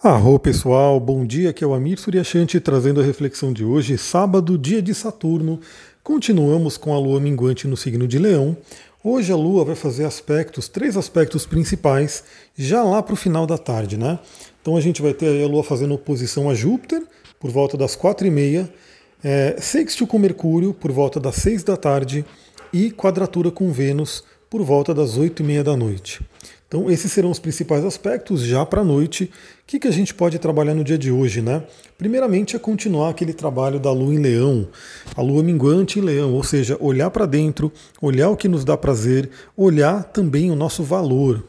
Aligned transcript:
Arro 0.00 0.38
pessoal, 0.38 1.00
bom 1.00 1.26
dia, 1.26 1.50
aqui 1.50 1.64
é 1.64 1.66
o 1.66 1.74
Amir 1.74 1.98
Suryashanti 1.98 2.60
trazendo 2.60 3.00
a 3.00 3.04
reflexão 3.04 3.52
de 3.52 3.64
hoje, 3.64 3.98
sábado, 3.98 4.56
dia 4.56 4.80
de 4.80 4.94
Saturno. 4.94 5.58
Continuamos 6.04 6.76
com 6.76 6.94
a 6.94 6.98
lua 7.00 7.18
minguante 7.18 7.66
no 7.66 7.76
signo 7.76 8.06
de 8.06 8.16
Leão. 8.16 8.56
Hoje 9.02 9.32
a 9.32 9.36
lua 9.36 9.64
vai 9.64 9.74
fazer 9.74 10.04
aspectos, 10.04 10.68
três 10.68 10.96
aspectos 10.96 11.44
principais, 11.44 12.22
já 12.56 12.80
lá 12.84 13.02
para 13.02 13.14
o 13.14 13.16
final 13.16 13.44
da 13.44 13.58
tarde, 13.58 13.96
né? 13.96 14.20
Então 14.62 14.76
a 14.76 14.80
gente 14.80 15.02
vai 15.02 15.12
ter 15.12 15.42
a 15.42 15.48
lua 15.48 15.64
fazendo 15.64 15.94
oposição 15.94 16.48
a 16.48 16.54
Júpiter 16.54 17.02
por 17.40 17.50
volta 17.50 17.76
das 17.76 17.96
quatro 17.96 18.24
e 18.24 18.30
meia, 18.30 18.72
é, 19.24 19.56
com 20.08 20.16
Mercúrio 20.16 20.72
por 20.72 20.92
volta 20.92 21.18
das 21.18 21.34
seis 21.34 21.64
da 21.64 21.76
tarde 21.76 22.24
e 22.72 22.92
quadratura 22.92 23.50
com 23.50 23.72
Vênus 23.72 24.22
por 24.48 24.62
volta 24.62 24.94
das 24.94 25.16
oito 25.16 25.42
e 25.42 25.44
meia 25.44 25.64
da 25.64 25.76
noite. 25.76 26.20
Então, 26.68 26.90
esses 26.90 27.10
serão 27.10 27.30
os 27.30 27.38
principais 27.38 27.82
aspectos 27.82 28.42
já 28.42 28.64
para 28.66 28.82
a 28.82 28.84
noite. 28.84 29.24
O 29.24 29.28
que, 29.66 29.80
que 29.80 29.88
a 29.88 29.90
gente 29.90 30.12
pode 30.12 30.38
trabalhar 30.38 30.74
no 30.74 30.84
dia 30.84 30.98
de 30.98 31.10
hoje, 31.10 31.40
né? 31.40 31.62
Primeiramente 31.96 32.54
é 32.54 32.58
continuar 32.58 33.08
aquele 33.08 33.32
trabalho 33.32 33.80
da 33.80 33.90
lua 33.90 34.12
em 34.12 34.18
leão, 34.18 34.68
a 35.16 35.22
lua 35.22 35.42
minguante 35.42 35.98
em 35.98 36.02
leão, 36.02 36.34
ou 36.34 36.44
seja, 36.44 36.76
olhar 36.78 37.10
para 37.10 37.24
dentro, 37.24 37.72
olhar 38.02 38.28
o 38.28 38.36
que 38.36 38.48
nos 38.48 38.66
dá 38.66 38.76
prazer, 38.76 39.30
olhar 39.56 40.04
também 40.04 40.50
o 40.50 40.54
nosso 40.54 40.82
valor. 40.82 41.42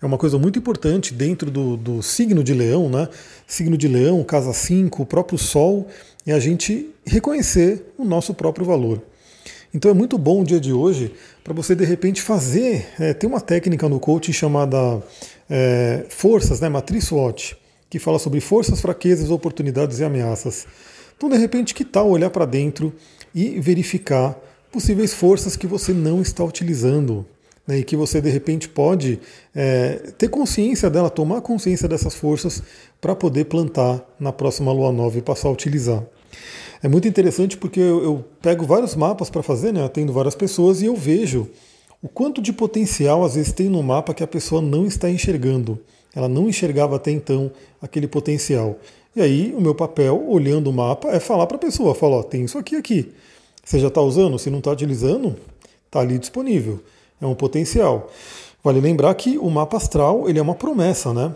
É 0.00 0.06
uma 0.06 0.16
coisa 0.16 0.38
muito 0.38 0.58
importante 0.58 1.12
dentro 1.12 1.50
do, 1.50 1.76
do 1.76 2.02
signo 2.02 2.42
de 2.42 2.54
leão, 2.54 2.88
né? 2.88 3.10
Signo 3.46 3.76
de 3.76 3.86
leão, 3.86 4.24
casa 4.24 4.54
5, 4.54 5.02
o 5.02 5.06
próprio 5.06 5.38
sol, 5.38 5.86
é 6.26 6.32
a 6.32 6.40
gente 6.40 6.88
reconhecer 7.04 7.92
o 7.98 8.06
nosso 8.06 8.32
próprio 8.32 8.64
valor. 8.64 9.02
Então 9.74 9.90
é 9.90 9.94
muito 9.94 10.18
bom 10.18 10.42
o 10.42 10.44
dia 10.44 10.60
de 10.60 10.70
hoje 10.70 11.14
para 11.42 11.54
você 11.54 11.74
de 11.74 11.84
repente 11.84 12.20
fazer. 12.20 12.86
É, 13.00 13.14
tem 13.14 13.28
uma 13.28 13.40
técnica 13.40 13.88
no 13.88 13.98
coaching 13.98 14.32
chamada 14.32 15.02
é, 15.48 16.04
forças, 16.10 16.60
né, 16.60 16.68
matriz 16.68 17.04
SWOT, 17.04 17.56
que 17.88 17.98
fala 17.98 18.18
sobre 18.18 18.38
forças, 18.40 18.82
fraquezas, 18.82 19.30
oportunidades 19.30 19.98
e 19.98 20.04
ameaças. 20.04 20.66
Então 21.16 21.30
de 21.30 21.38
repente 21.38 21.74
que 21.74 21.86
tal 21.86 22.10
olhar 22.10 22.28
para 22.28 22.44
dentro 22.44 22.92
e 23.34 23.58
verificar 23.60 24.36
possíveis 24.70 25.14
forças 25.14 25.56
que 25.56 25.66
você 25.66 25.94
não 25.94 26.20
está 26.20 26.44
utilizando. 26.44 27.24
Né, 27.64 27.78
e 27.78 27.84
que 27.84 27.94
você 27.94 28.20
de 28.20 28.28
repente 28.28 28.68
pode 28.68 29.20
é, 29.54 30.10
ter 30.18 30.26
consciência 30.26 30.90
dela, 30.90 31.08
tomar 31.08 31.40
consciência 31.42 31.86
dessas 31.86 32.12
forças 32.12 32.60
para 33.00 33.14
poder 33.14 33.44
plantar 33.44 34.04
na 34.18 34.32
próxima 34.32 34.72
lua 34.72 34.90
nova 34.90 35.16
e 35.16 35.22
passar 35.22 35.46
a 35.48 35.52
utilizar. 35.52 36.02
É 36.82 36.88
muito 36.88 37.06
interessante 37.06 37.56
porque 37.56 37.78
eu, 37.78 38.02
eu 38.02 38.24
pego 38.40 38.66
vários 38.66 38.96
mapas 38.96 39.30
para 39.30 39.42
fazer, 39.42 39.72
né? 39.72 39.84
Atendo 39.84 40.12
várias 40.12 40.34
pessoas 40.34 40.82
e 40.82 40.86
eu 40.86 40.96
vejo 40.96 41.48
o 42.02 42.08
quanto 42.08 42.42
de 42.42 42.52
potencial 42.52 43.24
às 43.24 43.36
vezes 43.36 43.52
tem 43.52 43.68
no 43.68 43.82
mapa 43.82 44.12
que 44.12 44.24
a 44.24 44.26
pessoa 44.26 44.60
não 44.60 44.84
está 44.84 45.08
enxergando. 45.08 45.78
Ela 46.14 46.28
não 46.28 46.48
enxergava 46.48 46.96
até 46.96 47.12
então 47.12 47.52
aquele 47.80 48.08
potencial. 48.08 48.76
E 49.14 49.22
aí 49.22 49.54
o 49.56 49.60
meu 49.60 49.74
papel, 49.74 50.24
olhando 50.28 50.70
o 50.70 50.72
mapa, 50.72 51.10
é 51.10 51.20
falar 51.20 51.46
para 51.46 51.56
a 51.56 51.60
pessoa, 51.60 51.94
falar, 51.94 52.16
ó, 52.16 52.22
tem 52.24 52.44
isso 52.44 52.58
aqui 52.58 52.74
aqui. 52.74 53.12
Você 53.64 53.78
já 53.78 53.86
está 53.86 54.00
usando? 54.00 54.36
Se 54.38 54.50
não 54.50 54.58
está 54.58 54.72
utilizando, 54.72 55.36
está 55.86 56.00
ali 56.00 56.18
disponível. 56.18 56.80
É 57.20 57.26
um 57.26 57.34
potencial. 57.34 58.10
Vale 58.64 58.80
lembrar 58.80 59.14
que 59.14 59.38
o 59.38 59.48
mapa 59.48 59.76
astral 59.76 60.28
ele 60.28 60.40
é 60.40 60.42
uma 60.42 60.56
promessa, 60.56 61.14
né? 61.14 61.32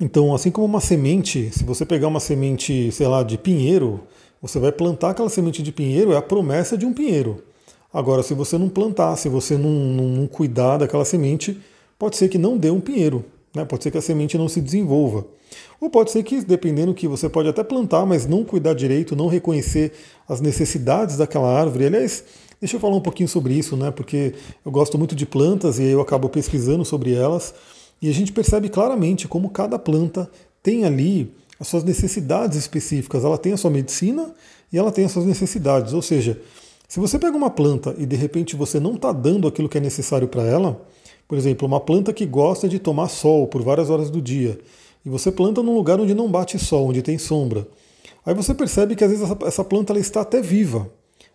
Então, 0.00 0.34
assim 0.34 0.50
como 0.50 0.66
uma 0.66 0.80
semente, 0.80 1.50
se 1.52 1.62
você 1.64 1.84
pegar 1.84 2.08
uma 2.08 2.20
semente, 2.20 2.90
sei 2.90 3.06
lá, 3.06 3.22
de 3.22 3.36
pinheiro, 3.36 4.00
você 4.44 4.58
vai 4.58 4.70
plantar 4.70 5.12
aquela 5.12 5.30
semente 5.30 5.62
de 5.62 5.72
pinheiro, 5.72 6.12
é 6.12 6.18
a 6.18 6.22
promessa 6.22 6.76
de 6.76 6.84
um 6.84 6.92
pinheiro. 6.92 7.42
Agora, 7.90 8.22
se 8.22 8.34
você 8.34 8.58
não 8.58 8.68
plantar, 8.68 9.16
se 9.16 9.26
você 9.26 9.56
não, 9.56 9.70
não, 9.70 10.04
não 10.04 10.26
cuidar 10.26 10.76
daquela 10.76 11.02
semente, 11.06 11.58
pode 11.98 12.18
ser 12.18 12.28
que 12.28 12.36
não 12.36 12.58
dê 12.58 12.68
um 12.70 12.78
pinheiro. 12.78 13.24
Né? 13.54 13.64
Pode 13.64 13.82
ser 13.82 13.90
que 13.90 13.96
a 13.96 14.02
semente 14.02 14.36
não 14.36 14.46
se 14.46 14.60
desenvolva. 14.60 15.24
Ou 15.80 15.88
pode 15.88 16.10
ser 16.10 16.22
que, 16.22 16.44
dependendo 16.44 16.92
que 16.92 17.08
você 17.08 17.26
pode 17.26 17.48
até 17.48 17.64
plantar, 17.64 18.04
mas 18.04 18.26
não 18.26 18.44
cuidar 18.44 18.74
direito, 18.74 19.16
não 19.16 19.28
reconhecer 19.28 19.92
as 20.28 20.42
necessidades 20.42 21.16
daquela 21.16 21.48
árvore. 21.48 21.86
Aliás, 21.86 22.22
deixa 22.60 22.76
eu 22.76 22.80
falar 22.80 22.96
um 22.96 23.00
pouquinho 23.00 23.30
sobre 23.30 23.54
isso, 23.54 23.78
né? 23.78 23.90
Porque 23.90 24.34
eu 24.62 24.70
gosto 24.70 24.98
muito 24.98 25.14
de 25.14 25.24
plantas 25.24 25.78
e 25.78 25.84
eu 25.84 26.02
acabo 26.02 26.28
pesquisando 26.28 26.84
sobre 26.84 27.14
elas. 27.14 27.54
E 28.02 28.10
a 28.10 28.12
gente 28.12 28.30
percebe 28.30 28.68
claramente 28.68 29.26
como 29.26 29.48
cada 29.48 29.78
planta 29.78 30.30
tem 30.62 30.84
ali 30.84 31.32
as 31.64 31.68
suas 31.68 31.82
necessidades 31.82 32.58
específicas. 32.58 33.24
Ela 33.24 33.38
tem 33.38 33.54
a 33.54 33.56
sua 33.56 33.70
medicina 33.70 34.34
e 34.70 34.76
ela 34.76 34.92
tem 34.92 35.06
as 35.06 35.12
suas 35.12 35.24
necessidades. 35.24 35.94
Ou 35.94 36.02
seja, 36.02 36.38
se 36.86 37.00
você 37.00 37.18
pega 37.18 37.34
uma 37.34 37.48
planta 37.48 37.94
e 37.98 38.04
de 38.04 38.14
repente 38.14 38.54
você 38.54 38.78
não 38.78 38.96
está 38.96 39.12
dando 39.12 39.48
aquilo 39.48 39.68
que 39.68 39.78
é 39.78 39.80
necessário 39.80 40.28
para 40.28 40.42
ela, 40.42 40.86
por 41.26 41.38
exemplo, 41.38 41.66
uma 41.66 41.80
planta 41.80 42.12
que 42.12 42.26
gosta 42.26 42.68
de 42.68 42.78
tomar 42.78 43.08
sol 43.08 43.46
por 43.46 43.62
várias 43.62 43.88
horas 43.88 44.10
do 44.10 44.20
dia, 44.20 44.58
e 45.04 45.08
você 45.08 45.32
planta 45.32 45.62
num 45.62 45.74
lugar 45.74 45.98
onde 45.98 46.14
não 46.14 46.30
bate 46.30 46.58
sol, 46.58 46.88
onde 46.88 47.00
tem 47.00 47.16
sombra, 47.16 47.66
aí 48.26 48.34
você 48.34 48.52
percebe 48.52 48.94
que 48.94 49.02
às 49.02 49.10
vezes 49.10 49.26
essa, 49.46 49.64
planta 49.64 49.92
ela 49.92 50.00
está 50.00 50.20
até 50.20 50.42
viva, 50.42 50.90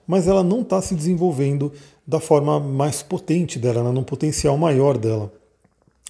mas 0.06 0.28
ela 0.28 0.44
não 0.44 0.62
está 0.62 0.80
se 0.80 0.94
desenvolvendo 0.94 1.72
da 2.06 2.20
forma 2.20 2.60
mais 2.60 3.02
potente 3.02 3.58
dela, 3.58 3.84
né, 3.84 3.92
num 3.92 4.04
potencial 4.04 4.56
maior 4.58 4.96
dela. 4.96 5.32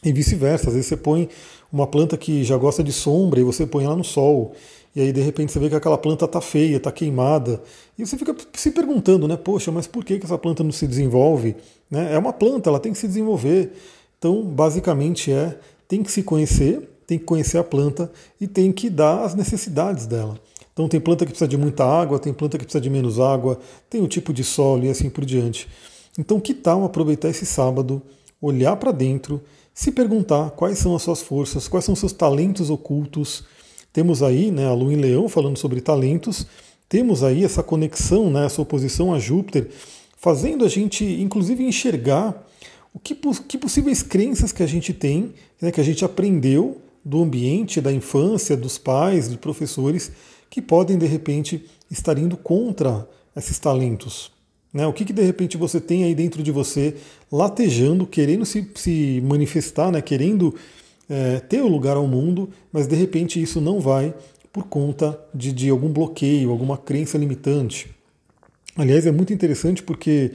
E 0.04 0.14
vice-versa, 0.14 0.70
às 0.70 0.74
vezes 0.76 0.88
você 0.88 0.98
põe 0.98 1.30
uma 1.72 1.86
planta 1.86 2.18
que 2.18 2.44
já 2.44 2.58
gosta 2.58 2.84
de 2.84 2.94
sombra 2.94 3.40
e 3.40 3.44
você 3.44 3.66
põe 3.66 3.84
ela 3.84 3.96
no 3.96 4.04
sol. 4.04 4.54
E 4.96 5.02
aí 5.02 5.12
de 5.12 5.22
repente 5.22 5.52
você 5.52 5.60
vê 5.60 5.70
que 5.70 5.76
aquela 5.76 5.98
planta 5.98 6.26
está 6.26 6.42
feia, 6.42 6.78
está 6.78 6.92
queimada. 6.92 7.62
E 7.98 8.06
você 8.06 8.18
fica 8.18 8.36
se 8.54 8.72
perguntando, 8.72 9.28
né? 9.28 9.38
Poxa, 9.38 9.72
mas 9.72 9.88
por 9.88 10.04
que, 10.04 10.18
que 10.18 10.26
essa 10.26 10.38
planta 10.38 10.64
não 10.64 10.72
se 10.72 10.88
desenvolve? 10.88 11.56
Né? 11.92 12.14
É 12.14 12.18
uma 12.18 12.34
planta, 12.34 12.70
ela 12.70 12.80
tem 12.80 12.92
que 12.92 12.98
se 12.98 13.08
desenvolver. 13.08 13.74
Então, 14.18 14.44
basicamente 14.44 15.32
é, 15.32 15.58
tem 15.88 16.02
que 16.02 16.12
se 16.12 16.24
conhecer, 16.24 16.90
tem 17.06 17.18
que 17.18 17.26
conhecer 17.26 17.58
a 17.58 17.64
planta 17.64 18.12
e 18.40 18.48
tem 18.48 18.72
que 18.72 18.90
dar 18.90 19.24
as 19.24 19.36
necessidades 19.36 20.06
dela. 20.06 20.40
Então 20.80 20.88
tem 20.88 21.00
planta 21.00 21.26
que 21.26 21.32
precisa 21.32 21.48
de 21.48 21.58
muita 21.58 21.84
água, 21.84 22.18
tem 22.20 22.34
planta 22.34 22.58
que 22.58 22.64
precisa 22.64 22.80
de 22.80 22.90
menos 22.90 23.20
água, 23.20 23.60
tem 23.90 24.02
o 24.02 24.08
tipo 24.08 24.32
de 24.32 24.46
solo 24.46 24.86
e 24.86 24.90
assim 24.90 25.10
por 25.10 25.26
diante. 25.26 25.68
Então 26.18 26.40
que 26.40 26.54
tal 26.54 26.86
aproveitar 26.86 27.28
esse 27.28 27.46
sábado, 27.46 28.02
olhar 28.42 28.78
para 28.78 28.94
dentro 28.94 29.42
se 29.80 29.94
perguntar 29.94 30.52
quais 30.52 30.78
são 30.78 30.94
as 30.94 31.04
suas 31.04 31.22
forças, 31.22 31.70
quais 31.70 31.86
são 31.86 31.94
os 31.94 32.00
seus 32.02 32.12
talentos 32.12 32.70
ocultos. 32.70 33.46
Temos 33.94 34.22
aí 34.22 34.52
né, 34.52 34.68
a 34.68 34.74
Lua 34.74 34.92
em 34.92 34.98
Leão 34.98 35.30
falando 35.30 35.58
sobre 35.58 35.80
talentos, 35.80 36.46
temos 36.90 37.24
aí 37.24 37.46
essa 37.46 37.64
conexão, 37.64 38.30
né, 38.30 38.46
essa 38.46 38.62
oposição 38.62 39.14
a 39.14 39.20
Júpiter, 39.20 39.70
fazendo 40.18 40.66
a 40.66 40.68
gente, 40.68 41.06
inclusive, 41.06 41.64
enxergar 41.64 42.46
o 42.94 43.00
que, 43.00 43.16
que 43.48 43.58
possíveis 43.58 44.04
crenças 44.04 44.52
que 44.52 44.62
a 44.62 44.68
gente 44.68 44.92
tem, 44.92 45.34
né, 45.62 45.72
que 45.72 45.80
a 45.80 45.84
gente 45.86 46.04
aprendeu 46.04 46.82
do 47.06 47.24
ambiente, 47.24 47.80
da 47.80 47.94
infância, 47.94 48.58
dos 48.58 48.78
pais, 48.78 49.30
dos 49.30 49.38
professores, 49.38 50.12
que 50.50 50.62
podem, 50.62 50.98
de 50.98 51.06
repente, 51.06 51.64
estar 51.90 52.18
indo 52.18 52.36
contra 52.36 53.08
esses 53.34 53.58
talentos. 53.58 54.30
Né? 54.74 54.86
O 54.86 54.94
que, 54.94 55.06
que 55.06 55.14
de 55.14 55.24
repente 55.24 55.58
você 55.58 55.82
tem 55.82 56.04
aí 56.04 56.14
dentro 56.14 56.44
de 56.44 56.52
você 56.52 56.96
latejando, 57.32 58.06
querendo 58.06 58.46
se, 58.46 58.70
se 58.76 59.22
manifestar, 59.26 59.92
né? 59.92 60.02
querendo 60.02 60.56
é, 61.10 61.40
ter 61.40 61.62
o 61.62 61.68
lugar 61.68 61.98
ao 61.98 62.08
mundo, 62.08 62.50
mas 62.72 62.88
de 62.88 62.96
repente 62.96 63.42
isso 63.42 63.60
não 63.60 63.80
vai 63.80 64.14
por 64.54 64.66
conta 64.66 65.20
de, 65.34 65.52
de 65.52 65.70
algum 65.70 65.90
bloqueio, 65.90 66.52
alguma 66.52 66.78
crença 66.78 67.18
limitante. 67.18 67.90
Aliás, 68.76 69.06
é 69.06 69.12
muito 69.12 69.34
interessante 69.34 69.84
porque 69.84 70.32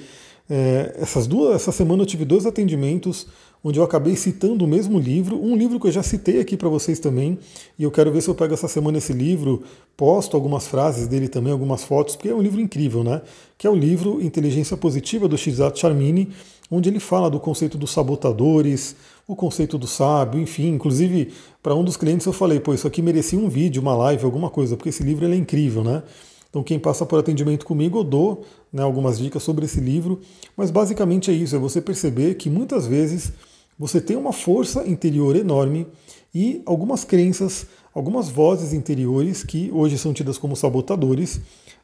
é, 0.49 0.95
essas 0.99 1.27
duas, 1.27 1.55
essa 1.55 1.73
semana 1.73 2.03
eu 2.03 2.07
tive 2.07 2.25
dois 2.25 2.45
atendimentos 2.45 3.27
onde 3.65 3.79
eu 3.79 3.83
acabei 3.83 4.15
citando 4.15 4.67
o 4.67 4.69
mesmo 4.69 4.99
livro, 4.99 5.43
um 5.43 5.57
livro 5.57 5.81
que 5.81 5.87
eu 5.87 5.91
já 5.91 6.03
citei 6.03 6.39
aqui 6.39 6.55
para 6.55 6.69
vocês 6.69 6.99
também, 6.99 7.39
e 7.79 7.83
eu 7.83 7.91
quero 7.91 8.13
ver 8.13 8.21
se 8.21 8.29
eu 8.29 8.35
pego 8.35 8.53
essa 8.53 8.69
semana 8.69 8.99
esse 8.99 9.15
livro, 9.15 9.63
posto 9.97 10.37
algumas 10.37 10.67
frases 10.67 11.09
dele 11.09 11.29
também, 11.29 11.51
algumas 11.51 11.83
fotos, 11.83 12.15
porque 12.15 12.29
é 12.29 12.35
um 12.35 12.43
livro 12.43 12.61
incrível, 12.61 13.03
né? 13.03 13.23
Que 13.57 13.67
é 13.67 13.71
o 13.71 13.75
livro 13.75 14.23
Inteligência 14.23 14.77
Positiva 14.77 15.27
do 15.27 15.39
Shizat 15.39 15.79
Charmini, 15.79 16.29
onde 16.71 16.91
ele 16.91 17.01
fala 17.01 17.31
do 17.31 17.41
conceito 17.41 17.79
dos 17.79 17.91
sabotadores, 17.91 18.95
o 19.27 19.35
conceito 19.35 19.79
do 19.79 19.87
sábio, 19.87 20.39
enfim, 20.39 20.69
inclusive 20.69 21.33
para 21.63 21.75
um 21.75 21.83
dos 21.83 21.97
clientes 21.97 22.27
eu 22.27 22.35
falei, 22.35 22.61
pô, 22.61 22.75
isso 22.75 22.87
aqui 22.87 23.01
merecia 23.01 23.39
um 23.39 23.49
vídeo, 23.49 23.81
uma 23.81 23.97
live, 23.97 24.27
alguma 24.27 24.51
coisa, 24.51 24.77
porque 24.77 24.91
esse 24.91 25.03
livro 25.03 25.27
é 25.27 25.35
incrível, 25.35 25.83
né? 25.83 26.03
Então, 26.51 26.63
quem 26.63 26.79
passa 26.79 27.05
por 27.05 27.19
atendimento 27.19 27.67
comigo, 27.67 27.99
eu 27.99 28.05
dou 28.05 28.45
né, 28.73 28.81
algumas 28.81 29.19
dicas 29.19 29.43
sobre 29.43 29.65
esse 29.65 29.81
livro, 29.81 30.21
mas 30.57 30.71
basicamente 30.71 31.29
é 31.29 31.35
isso: 31.35 31.57
é 31.57 31.59
você 31.59 31.81
perceber 31.81 32.35
que 32.35 32.49
muitas 32.49 32.87
vezes 32.87 33.33
você 33.79 34.01
tem 34.01 34.17
uma 34.17 34.33
força 34.33 34.87
interior 34.87 35.37
enorme 35.37 35.87
e 36.35 36.63
algumas 36.65 37.05
crenças, 37.05 37.67
algumas 37.93 38.29
vozes 38.29 38.73
interiores 38.73 39.43
que 39.43 39.71
hoje 39.73 39.99
são 39.99 40.13
tidas 40.13 40.39
como 40.39 40.57
sabotadores, 40.57 41.41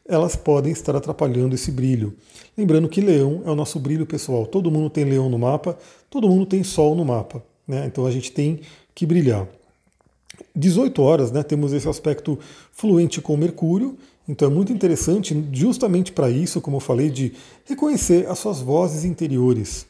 elas 0.06 0.34
podem 0.34 0.72
estar 0.72 0.94
atrapalhando 0.96 1.54
esse 1.54 1.70
brilho. 1.70 2.14
Lembrando 2.56 2.88
que 2.88 3.00
leão 3.00 3.42
é 3.44 3.50
o 3.50 3.54
nosso 3.54 3.78
brilho 3.78 4.04
pessoal. 4.04 4.46
Todo 4.46 4.70
mundo 4.70 4.90
tem 4.90 5.04
leão 5.04 5.30
no 5.30 5.38
mapa, 5.38 5.78
todo 6.08 6.28
mundo 6.28 6.46
tem 6.46 6.64
sol 6.64 6.94
no 6.94 7.04
mapa. 7.04 7.42
Né? 7.66 7.86
Então 7.86 8.06
a 8.06 8.10
gente 8.10 8.32
tem 8.32 8.60
que 8.94 9.06
brilhar. 9.06 9.46
18 10.54 11.02
horas, 11.02 11.30
né, 11.30 11.42
temos 11.42 11.72
esse 11.72 11.88
aspecto 11.88 12.38
fluente 12.72 13.20
com 13.20 13.36
Mercúrio, 13.36 13.96
então 14.28 14.48
é 14.48 14.50
muito 14.50 14.72
interessante, 14.72 15.36
justamente 15.52 16.12
para 16.12 16.30
isso, 16.30 16.60
como 16.60 16.76
eu 16.76 16.80
falei, 16.80 17.10
de 17.10 17.32
reconhecer 17.64 18.28
as 18.28 18.38
suas 18.38 18.60
vozes 18.60 19.04
interiores. 19.04 19.86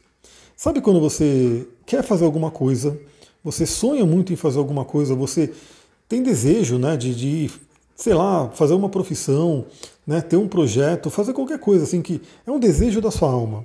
Sabe 0.62 0.82
quando 0.82 1.00
você 1.00 1.66
quer 1.86 2.02
fazer 2.02 2.26
alguma 2.26 2.50
coisa, 2.50 3.00
você 3.42 3.64
sonha 3.64 4.04
muito 4.04 4.30
em 4.30 4.36
fazer 4.36 4.58
alguma 4.58 4.84
coisa, 4.84 5.14
você 5.14 5.54
tem 6.06 6.22
desejo 6.22 6.76
né, 6.76 6.98
de, 6.98 7.14
de, 7.14 7.50
sei 7.96 8.12
lá, 8.12 8.46
fazer 8.50 8.74
uma 8.74 8.90
profissão, 8.90 9.64
né, 10.06 10.20
ter 10.20 10.36
um 10.36 10.46
projeto, 10.46 11.08
fazer 11.08 11.32
qualquer 11.32 11.58
coisa 11.58 11.84
assim 11.84 12.02
que 12.02 12.20
é 12.46 12.50
um 12.50 12.60
desejo 12.60 13.00
da 13.00 13.10
sua 13.10 13.30
alma. 13.30 13.64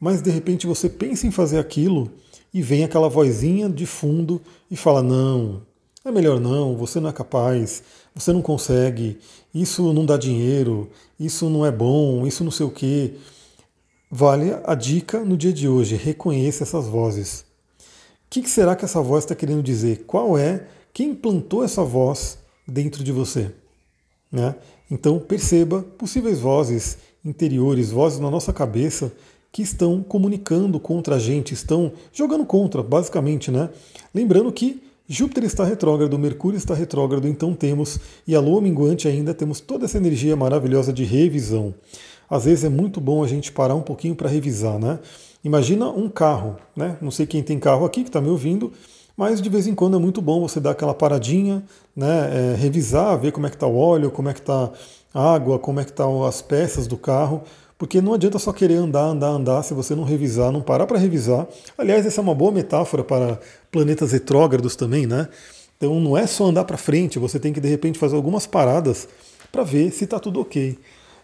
Mas 0.00 0.20
de 0.20 0.32
repente 0.32 0.66
você 0.66 0.88
pensa 0.88 1.28
em 1.28 1.30
fazer 1.30 1.60
aquilo 1.60 2.10
e 2.52 2.60
vem 2.60 2.82
aquela 2.82 3.08
vozinha 3.08 3.68
de 3.68 3.86
fundo 3.86 4.42
e 4.68 4.76
fala: 4.76 5.00
não, 5.00 5.62
é 6.04 6.10
melhor 6.10 6.40
não, 6.40 6.76
você 6.76 6.98
não 6.98 7.08
é 7.08 7.12
capaz, 7.12 7.84
você 8.12 8.32
não 8.32 8.42
consegue, 8.42 9.16
isso 9.54 9.92
não 9.92 10.04
dá 10.04 10.16
dinheiro, 10.16 10.90
isso 11.20 11.48
não 11.48 11.64
é 11.64 11.70
bom, 11.70 12.26
isso 12.26 12.42
não 12.42 12.50
sei 12.50 12.66
o 12.66 12.70
quê. 12.70 13.14
Vale 14.14 14.54
a 14.64 14.74
dica 14.74 15.20
no 15.20 15.38
dia 15.38 15.54
de 15.54 15.66
hoje, 15.66 15.96
reconheça 15.96 16.64
essas 16.64 16.86
vozes. 16.86 17.46
O 17.80 17.84
que, 18.28 18.46
será 18.46 18.76
que 18.76 18.84
essa 18.84 19.00
voz 19.00 19.24
está 19.24 19.34
querendo 19.34 19.62
dizer? 19.62 20.04
Qual 20.06 20.36
é, 20.36 20.66
quem 20.92 21.14
plantou 21.14 21.64
essa 21.64 21.82
voz 21.82 22.36
dentro 22.68 23.02
de 23.02 23.10
você? 23.10 23.50
Né? 24.30 24.54
Então 24.90 25.18
perceba 25.18 25.80
possíveis 25.96 26.40
vozes 26.40 26.98
interiores, 27.24 27.90
vozes 27.90 28.18
na 28.20 28.30
nossa 28.30 28.52
cabeça 28.52 29.10
que 29.50 29.62
estão 29.62 30.02
comunicando 30.02 30.78
contra 30.78 31.16
a 31.16 31.18
gente, 31.18 31.54
estão 31.54 31.90
jogando 32.12 32.44
contra, 32.44 32.82
basicamente, 32.82 33.50
né? 33.50 33.70
Lembrando 34.14 34.52
que 34.52 34.82
Júpiter 35.08 35.44
está 35.44 35.64
retrógrado, 35.64 36.18
Mercúrio 36.18 36.56
está 36.58 36.74
retrógrado, 36.74 37.26
então 37.26 37.54
temos, 37.54 37.98
e 38.26 38.34
a 38.34 38.40
Lua 38.40 38.60
minguante 38.60 39.08
ainda, 39.08 39.32
temos 39.34 39.60
toda 39.60 39.86
essa 39.86 39.96
energia 39.96 40.36
maravilhosa 40.36 40.92
de 40.92 41.04
revisão. 41.04 41.74
Às 42.32 42.46
vezes 42.46 42.64
é 42.64 42.70
muito 42.70 42.98
bom 42.98 43.22
a 43.22 43.28
gente 43.28 43.52
parar 43.52 43.74
um 43.74 43.82
pouquinho 43.82 44.14
para 44.14 44.26
revisar, 44.26 44.78
né? 44.78 44.98
Imagina 45.44 45.90
um 45.90 46.08
carro, 46.08 46.56
né? 46.74 46.96
Não 46.98 47.10
sei 47.10 47.26
quem 47.26 47.42
tem 47.42 47.58
carro 47.58 47.84
aqui 47.84 48.02
que 48.02 48.08
está 48.08 48.22
me 48.22 48.30
ouvindo, 48.30 48.72
mas 49.14 49.42
de 49.42 49.50
vez 49.50 49.66
em 49.66 49.74
quando 49.74 49.98
é 49.98 50.00
muito 50.00 50.22
bom 50.22 50.40
você 50.40 50.58
dar 50.58 50.70
aquela 50.70 50.94
paradinha, 50.94 51.62
né? 51.94 52.54
É, 52.54 52.56
revisar, 52.56 53.18
ver 53.18 53.32
como 53.32 53.46
é 53.46 53.50
que 53.50 53.56
está 53.56 53.66
o 53.66 53.76
óleo, 53.76 54.10
como 54.10 54.30
é 54.30 54.32
que 54.32 54.40
está 54.40 54.70
a 55.12 55.34
água, 55.34 55.58
como 55.58 55.78
é 55.78 55.84
que 55.84 55.90
estão 55.90 56.22
tá 56.22 56.28
as 56.28 56.40
peças 56.40 56.86
do 56.86 56.96
carro, 56.96 57.42
porque 57.76 58.00
não 58.00 58.14
adianta 58.14 58.38
só 58.38 58.50
querer 58.50 58.76
andar, 58.76 59.08
andar, 59.08 59.28
andar 59.28 59.62
se 59.62 59.74
você 59.74 59.94
não 59.94 60.04
revisar, 60.04 60.50
não 60.50 60.62
parar 60.62 60.86
para 60.86 60.98
revisar. 60.98 61.46
Aliás, 61.76 62.06
essa 62.06 62.22
é 62.22 62.22
uma 62.22 62.34
boa 62.34 62.50
metáfora 62.50 63.04
para 63.04 63.38
planetas 63.70 64.10
retrógrados 64.10 64.74
também, 64.74 65.06
né? 65.06 65.28
Então 65.76 66.00
não 66.00 66.16
é 66.16 66.26
só 66.26 66.46
andar 66.46 66.64
para 66.64 66.78
frente, 66.78 67.18
você 67.18 67.38
tem 67.38 67.52
que 67.52 67.60
de 67.60 67.68
repente 67.68 67.98
fazer 67.98 68.16
algumas 68.16 68.46
paradas 68.46 69.06
para 69.52 69.64
ver 69.64 69.90
se 69.90 70.04
está 70.04 70.18
tudo 70.18 70.40
ok. 70.40 70.78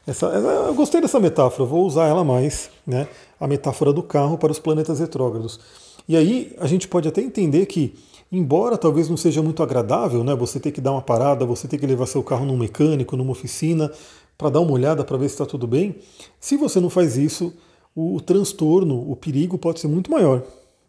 Essa, 0.07 0.27
eu 0.27 0.75
gostei 0.75 1.01
dessa 1.01 1.21
metáfora, 1.21 1.69
vou 1.69 1.87
usar 1.87 2.07
ela 2.07 2.25
mais, 2.25 2.71
né? 2.87 3.07
A 3.39 3.47
metáfora 3.47 3.93
do 3.93 4.03
carro 4.03 4.39
para 4.39 4.51
os 4.51 4.59
planetas 4.59 5.01
retrógrados. 5.01 5.61
E 6.09 6.17
aí 6.17 6.57
a 6.59 6.67
gente 6.67 6.89
pode 6.89 7.07
até 7.07 7.21
entender 7.21 7.67
que, 7.67 7.95
embora 8.33 8.79
talvez 8.79 9.09
não 9.09 9.17
seja 9.17 9.43
muito 9.43 9.63
agradável, 9.63 10.25
né? 10.25 10.35
Você 10.35 10.59
ter 10.59 10.73
que 10.73 10.81
dar 10.81 10.93
uma 10.93 11.03
parada, 11.03 11.45
você 11.45 11.69
ter 11.69 11.79
que 11.79 11.87
levar 11.87 12.07
seu 12.07 12.23
carro 12.23 12.47
num 12.47 12.57
mecânico, 12.57 13.17
numa 13.17 13.33
oficina, 13.33 13.93
para 14.39 14.49
dar 14.51 14.61
uma 14.61 14.73
olhada 14.73 15.05
para 15.05 15.19
ver 15.19 15.29
se 15.29 15.35
está 15.35 15.45
tudo 15.45 15.67
bem. 15.67 15.97
Se 16.41 16.57
você 16.57 16.81
não 16.81 16.89
faz 16.89 17.19
isso, 17.19 17.53
o, 17.95 18.17
o 18.17 18.21
transtorno, 18.21 19.11
o 19.11 19.15
perigo 19.15 19.59
pode 19.59 19.81
ser 19.81 19.89
muito 19.89 20.11
maior. 20.11 20.43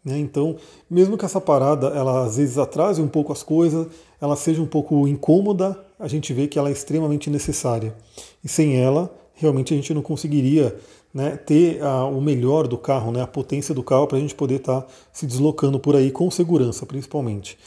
Né? 0.04 0.18
Então, 0.18 0.56
mesmo 0.88 1.16
que 1.16 1.24
essa 1.24 1.40
parada 1.40 1.88
ela 1.88 2.24
às 2.24 2.36
vezes 2.36 2.58
atrase 2.58 3.02
um 3.02 3.08
pouco 3.08 3.32
as 3.32 3.42
coisas, 3.42 3.86
ela 4.20 4.36
seja 4.36 4.62
um 4.62 4.66
pouco 4.66 5.06
incômoda, 5.06 5.78
a 5.98 6.08
gente 6.08 6.32
vê 6.32 6.46
que 6.46 6.58
ela 6.58 6.68
é 6.68 6.72
extremamente 6.72 7.28
necessária. 7.28 7.94
E 8.42 8.48
sem 8.48 8.76
ela, 8.76 9.12
realmente 9.34 9.74
a 9.74 9.76
gente 9.76 9.92
não 9.92 10.02
conseguiria 10.02 10.76
né, 11.12 11.36
ter 11.36 11.82
a, 11.82 12.04
o 12.04 12.20
melhor 12.20 12.66
do 12.66 12.78
carro, 12.78 13.10
né, 13.12 13.22
a 13.22 13.26
potência 13.26 13.74
do 13.74 13.82
carro 13.82 14.06
para 14.06 14.18
a 14.18 14.20
gente 14.20 14.34
poder 14.34 14.56
estar 14.56 14.82
tá 14.82 14.88
se 15.12 15.26
deslocando 15.26 15.78
por 15.78 15.96
aí 15.96 16.10
com 16.10 16.30
segurança, 16.30 16.86
principalmente. 16.86 17.58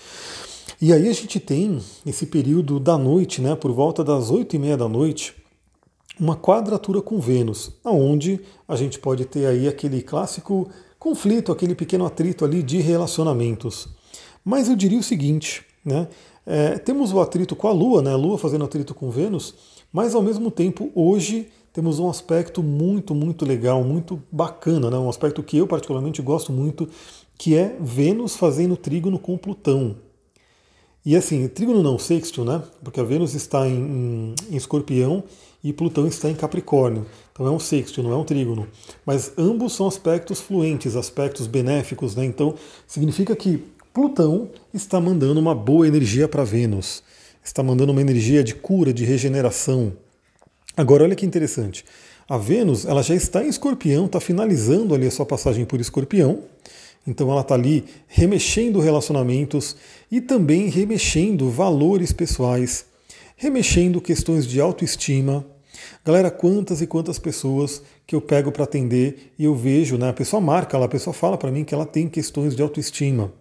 E 0.82 0.92
aí 0.92 1.08
a 1.08 1.14
gente 1.14 1.40
tem 1.40 1.80
esse 2.06 2.26
período 2.26 2.80
da 2.80 2.98
noite, 2.98 3.42
né, 3.42 3.56
por 3.56 3.72
volta 3.72 4.04
das 4.04 4.30
oito 4.30 4.56
e 4.56 4.60
meia 4.60 4.78
da 4.78 4.88
noite, 4.88 5.36
uma 6.20 6.36
quadratura 6.36 7.02
com 7.02 7.20
Vênus, 7.20 7.72
aonde 7.84 8.40
a 8.68 8.76
gente 8.76 9.00
pode 9.00 9.26
ter 9.26 9.46
aí 9.46 9.68
aquele 9.68 10.02
clássico 10.02 10.70
conflito, 11.04 11.52
aquele 11.52 11.76
pequeno 11.76 12.06
atrito 12.06 12.46
ali 12.46 12.64
de 12.64 12.80
relacionamentos. 12.80 13.90
Mas 14.44 14.70
eu 14.70 14.76
diria 14.76 14.98
o 14.98 15.04
seguinte, 15.04 15.66
né? 15.84 16.08
É, 16.46 16.78
temos 16.78 17.12
o 17.12 17.20
atrito 17.20 17.58
com 17.58 17.68
a 17.68 17.74
Lua, 17.74 18.02
né? 18.02 18.14
A 18.14 18.16
Lua 18.16 18.38
fazendo 18.38 18.64
atrito 18.64 18.96
com 18.96 19.10
Vênus, 19.10 19.54
mas 19.92 20.16
ao 20.16 20.22
mesmo 20.22 20.50
tempo 20.50 20.90
hoje 20.96 21.50
temos 21.74 22.00
um 22.00 22.10
aspecto 22.10 22.64
muito, 22.64 23.14
muito 23.14 23.46
legal, 23.46 23.84
muito 23.84 24.22
bacana, 24.32 24.90
né? 24.90 24.98
um 24.98 25.10
aspecto 25.10 25.44
que 25.44 25.58
eu 25.58 25.68
particularmente 25.68 26.22
gosto 26.22 26.54
muito, 26.54 26.88
que 27.38 27.58
é 27.58 27.76
Vênus 27.82 28.38
fazendo 28.38 28.78
trígono 28.78 29.20
com 29.20 29.38
Plutão. 29.38 29.98
E 31.06 31.16
assim, 31.16 31.48
trígono 31.48 31.84
não, 31.84 32.00
sextil, 32.00 32.46
né? 32.46 32.62
Porque 32.84 33.00
a 33.00 33.04
Vênus 33.04 33.34
está 33.34 33.68
em, 33.68 33.76
em, 33.76 34.36
em 34.52 34.56
escorpião 34.56 35.24
e 35.64 35.74
Plutão 35.74 36.08
está 36.08 36.30
em 36.30 36.36
Capricórnio. 36.36 37.06
Então 37.32 37.48
é 37.48 37.52
um 37.52 37.60
sexto, 37.60 38.02
não 38.02 38.12
é 38.12 38.16
um 38.16 38.24
trígono. 38.24 38.68
Mas 39.06 39.34
ambos 39.38 39.74
são 39.74 39.88
aspectos 39.88 40.40
fluentes, 40.40 40.96
aspectos 40.96 41.48
benéficos, 41.48 42.16
né? 42.16 42.24
Então 42.26 42.56
significa 42.88 43.36
que 43.36 43.64
Plutão 43.94 44.50
está 44.74 45.00
mandando 45.00 45.40
uma 45.40 45.54
boa 45.54 45.88
energia 45.88 46.28
para 46.28 46.44
Vênus, 46.44 47.04
está 47.44 47.62
mandando 47.62 47.92
uma 47.92 48.02
energia 48.02 48.44
de 48.44 48.56
cura, 48.56 48.94
de 48.94 49.06
regeneração. 49.06 49.94
Agora 50.76 51.04
olha 51.04 51.16
que 51.16 51.26
interessante. 51.26 51.86
A 52.28 52.38
Vênus 52.38 52.86
ela 52.86 53.04
já 53.04 53.14
está 53.14 53.44
em 53.44 53.50
Escorpião, 53.50 54.06
está 54.06 54.20
finalizando 54.20 54.96
ali 54.96 55.06
a 55.06 55.12
sua 55.12 55.26
passagem 55.26 55.66
por 55.66 55.80
Escorpião. 55.80 56.40
Então 57.06 57.30
ela 57.32 57.42
está 57.42 57.56
ali 57.56 57.84
remexendo 58.08 58.80
relacionamentos 58.80 59.76
e 60.12 60.22
também 60.22 60.70
remexendo 60.70 61.50
valores 61.50 62.12
pessoais, 62.12 62.86
remexendo 63.36 64.00
questões 64.00 64.48
de 64.48 64.62
autoestima, 64.62 65.46
Galera, 66.06 66.30
quantas 66.30 66.82
e 66.82 66.88
quantas 66.88 67.18
pessoas 67.18 67.82
que 68.06 68.16
eu 68.16 68.22
pego 68.22 68.52
para 68.52 68.66
atender 68.66 69.34
e 69.40 69.46
eu 69.46 69.56
vejo, 69.56 69.98
né? 69.98 70.10
A 70.10 70.14
pessoa 70.14 70.42
marca 70.42 70.78
lá, 70.78 70.86
a 70.86 70.90
pessoa 70.90 71.14
fala 71.14 71.38
para 71.38 71.52
mim 71.52 71.64
que 71.64 71.74
ela 71.74 71.86
tem 71.86 72.10
questões 72.10 72.56
de 72.56 72.62
autoestima. 72.62 73.32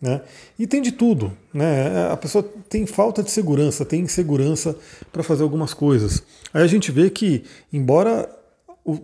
Né? 0.00 0.22
E 0.58 0.66
tem 0.66 0.80
de 0.80 0.92
tudo. 0.92 1.32
Né? 1.52 2.10
A 2.10 2.16
pessoa 2.16 2.42
tem 2.68 2.86
falta 2.86 3.22
de 3.22 3.30
segurança, 3.30 3.84
tem 3.84 4.00
insegurança 4.00 4.76
para 5.12 5.22
fazer 5.22 5.42
algumas 5.42 5.74
coisas. 5.74 6.22
Aí 6.54 6.62
a 6.62 6.66
gente 6.66 6.90
vê 6.90 7.10
que, 7.10 7.44
embora 7.70 8.28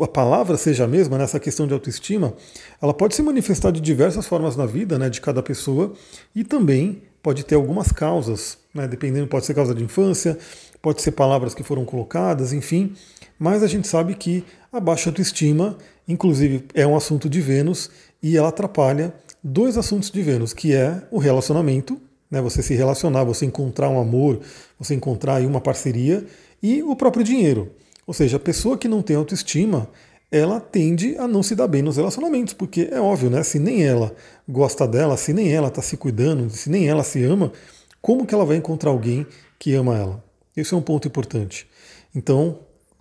a 0.01 0.09
palavra 0.09 0.57
seja 0.57 0.85
a 0.85 0.89
mesma, 0.89 1.19
nessa 1.19 1.37
né? 1.37 1.45
questão 1.45 1.67
de 1.67 1.75
autoestima, 1.75 2.35
ela 2.81 2.95
pode 2.95 3.15
se 3.15 3.23
manifestar 3.23 3.71
de 3.71 3.81
diversas 3.81 4.27
formas 4.27 4.57
na 4.57 4.67
vida 4.67 4.99
né, 4.99 5.11
de 5.11 5.21
cada 5.21 5.43
pessoa 5.43 5.93
e 6.35 6.43
também 6.43 7.03
pode 7.23 7.45
ter 7.45 7.55
algumas 7.55 7.93
causas, 7.93 8.59
né, 8.73 8.87
dependendo, 8.87 9.27
pode 9.27 9.45
ser 9.45 9.55
causa 9.55 9.75
de 9.75 9.83
infância, 9.83 10.39
pode 10.81 11.03
ser 11.03 11.13
palavras 11.13 11.55
que 11.55 11.63
foram 11.63 11.85
colocadas, 11.85 12.53
enfim, 12.53 12.95
mas 13.39 13.63
a 13.63 13.67
gente 13.67 13.87
sabe 13.87 14.15
que 14.15 14.45
a 14.73 14.81
baixa 14.81 15.11
autoestima, 15.11 15.77
inclusive, 16.09 16.65
é 16.75 16.87
um 16.87 16.97
assunto 16.97 17.29
de 17.29 17.41
Vênus 17.41 17.91
e 18.23 18.37
ela 18.37 18.49
atrapalha 18.49 19.13
dois 19.43 19.77
assuntos 19.77 20.11
de 20.11 20.23
Vênus, 20.23 20.53
que 20.53 20.75
é 20.75 21.03
o 21.11 21.19
relacionamento, 21.19 22.01
né, 22.31 22.41
você 22.41 22.63
se 22.63 22.75
relacionar, 22.75 23.25
você 23.25 23.45
encontrar 23.45 23.89
um 23.89 24.01
amor, 24.01 24.41
você 24.79 24.95
encontrar 24.95 25.37
aí 25.37 25.47
uma 25.47 25.61
parceria 25.61 26.25
e 26.63 26.83
o 26.83 26.97
próprio 26.97 27.25
dinheiro. 27.25 27.73
Ou 28.07 28.15
seja, 28.15 28.37
a 28.37 28.41
pessoa 28.41 28.79
que 28.79 28.87
não 28.87 29.03
tem 29.03 29.17
autoestima, 29.17 29.89
ela 30.31 30.61
tende 30.61 31.17
a 31.19 31.27
não 31.27 31.43
se 31.43 31.55
dar 31.55 31.67
bem 31.67 31.83
nos 31.83 31.97
relacionamentos, 31.97 32.55
porque 32.55 32.89
é 32.91 33.01
óbvio, 33.01 33.31
né? 33.31 33.43
Se 33.43 33.59
nem 33.59 33.85
ela 33.85 34.15
gosta 34.49 34.87
dela, 34.87 35.17
se 35.17 35.33
nem 35.33 35.53
ela 35.53 35.69
está 35.69 35.83
se 35.83 35.97
cuidando, 35.97 36.49
se 36.51 36.71
nem 36.71 36.89
ela 36.89 37.03
se 37.03 37.23
ama, 37.25 37.53
como 38.01 38.27
que 38.27 38.35
ela 38.35 38.45
vai 38.45 38.57
encontrar 38.57 38.91
alguém 38.91 39.27
que 39.59 39.75
ama 39.75 39.97
ela? 39.97 40.25
Esse 40.57 40.75
é 40.75 40.77
um 40.77 40.83
ponto 40.83 41.09
importante. 41.09 41.67
Então, 42.15 42.61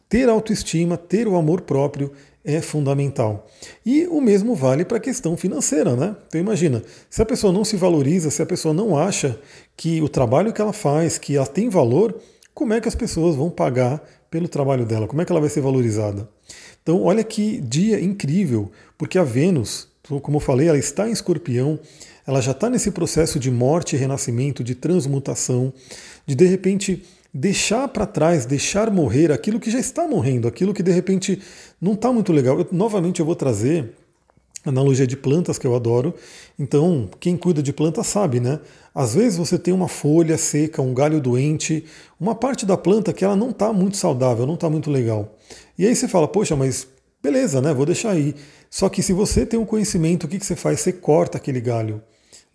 ter 0.09 0.29
autoestima, 0.29 0.97
ter 0.97 1.27
o 1.27 1.35
amor 1.35 1.61
próprio 1.61 2.11
é 2.43 2.61
fundamental. 2.61 3.47
E 3.83 4.05
o 4.07 4.21
mesmo 4.21 4.53
vale 4.55 4.85
para 4.85 4.97
a 4.97 4.99
questão 4.99 5.35
financeira, 5.35 5.95
né? 5.95 6.15
Então 6.27 6.39
imagina, 6.39 6.83
se 7.09 7.21
a 7.21 7.25
pessoa 7.25 7.51
não 7.51 7.65
se 7.65 7.75
valoriza, 7.75 8.29
se 8.29 8.41
a 8.41 8.45
pessoa 8.45 8.73
não 8.73 8.95
acha 8.95 9.39
que 9.75 10.01
o 10.01 10.07
trabalho 10.07 10.53
que 10.53 10.61
ela 10.61 10.73
faz, 10.73 11.17
que 11.17 11.35
ela 11.35 11.47
tem 11.47 11.69
valor, 11.69 12.15
como 12.53 12.73
é 12.73 12.79
que 12.79 12.87
as 12.87 12.95
pessoas 12.95 13.35
vão 13.35 13.49
pagar 13.49 14.01
pelo 14.35 14.49
trabalho 14.49 14.85
dela? 14.85 15.07
Como 15.07 15.21
é 15.21 15.25
que 15.25 15.31
ela 15.31 15.39
vai 15.39 15.49
ser 15.49 15.61
valorizada? 15.61 16.27
Então, 16.83 17.01
olha 17.03 17.23
que 17.23 17.61
dia 17.61 18.01
incrível, 18.01 18.69
porque 18.97 19.17
a 19.17 19.23
Vênus, 19.23 19.87
como 20.21 20.35
eu 20.35 20.41
falei, 20.41 20.67
ela 20.67 20.77
está 20.77 21.07
em 21.07 21.13
escorpião, 21.13 21.79
ela 22.27 22.41
já 22.41 22.51
está 22.51 22.69
nesse 22.69 22.91
processo 22.91 23.39
de 23.39 23.49
morte 23.49 23.95
e 23.95 23.97
renascimento, 23.97 24.61
de 24.61 24.75
transmutação, 24.75 25.71
de 26.27 26.35
de 26.35 26.45
repente 26.47 27.01
deixar 27.33 27.87
para 27.87 28.05
trás, 28.05 28.45
deixar 28.45 28.91
morrer 28.91 29.31
aquilo 29.31 29.57
que 29.57 29.71
já 29.71 29.79
está 29.79 30.05
morrendo, 30.05 30.49
aquilo 30.49 30.73
que 30.73 30.83
de 30.83 30.91
repente 30.91 31.41
não 31.79 31.93
está 31.93 32.11
muito 32.11 32.33
legal. 32.33 32.59
Eu, 32.59 32.67
novamente 32.73 33.21
eu 33.21 33.25
vou 33.25 33.37
trazer 33.37 33.93
analogia 34.65 35.05
de 35.05 35.15
plantas 35.15 35.57
que 35.57 35.67
eu 35.67 35.75
adoro. 35.75 36.13
Então, 36.57 37.09
quem 37.19 37.37
cuida 37.37 37.61
de 37.61 37.71
planta 37.71 38.03
sabe, 38.03 38.39
né? 38.39 38.59
Às 38.93 39.13
vezes 39.13 39.37
você 39.37 39.59
tem 39.59 39.73
uma 39.73 39.87
folha 39.87 40.37
seca, 40.37 40.81
um 40.81 40.93
galho 40.93 41.19
doente, 41.21 41.85
uma 42.19 42.33
parte 42.33 42.65
da 42.65 42.77
planta 42.77 43.13
que 43.13 43.23
ela 43.23 43.35
não 43.35 43.49
está 43.49 43.71
muito 43.71 43.97
saudável, 43.97 44.45
não 44.45 44.55
está 44.55 44.69
muito 44.69 44.89
legal. 44.89 45.37
E 45.77 45.85
aí 45.85 45.95
você 45.95 46.07
fala, 46.07 46.27
poxa, 46.27 46.55
mas 46.55 46.87
beleza, 47.21 47.61
né? 47.61 47.73
Vou 47.73 47.85
deixar 47.85 48.11
aí. 48.11 48.33
Só 48.69 48.89
que 48.89 49.01
se 49.03 49.13
você 49.13 49.45
tem 49.45 49.59
um 49.59 49.65
conhecimento, 49.65 50.25
o 50.25 50.27
que, 50.27 50.39
que 50.39 50.45
você 50.45 50.55
faz? 50.55 50.81
Você 50.81 50.93
corta 50.93 51.37
aquele 51.37 51.61
galho. 51.61 52.01